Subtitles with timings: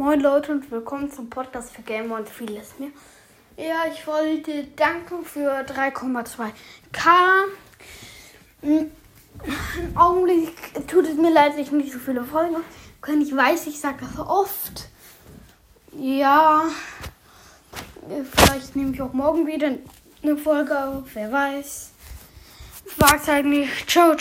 [0.00, 2.88] Moin Leute und willkommen zum Podcast für Gamer und vieles mehr.
[3.58, 6.52] Ja, ich wollte danken für 3,2k.
[8.62, 8.90] Hm.
[9.78, 10.56] Im Augenblick
[10.88, 12.56] tut es mir leid, dass ich nicht so viele Folgen
[13.02, 13.20] kann.
[13.20, 14.88] Ich weiß, ich sage das oft.
[15.92, 16.62] Ja,
[18.08, 19.70] vielleicht nehme ich auch morgen wieder
[20.22, 21.90] eine Folge auf, wer weiß.
[22.86, 23.90] Ich wag's halt nicht.
[23.90, 24.18] Ciao, ciao.